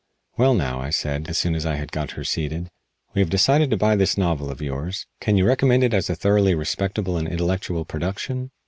[0.35, 2.71] "Well now," I said, as soon as I had got her seated,
[3.13, 5.05] "we have decided to buy this novel of yours.
[5.19, 8.49] Can you recommend it as a thoroughly respectable and intellectual production?"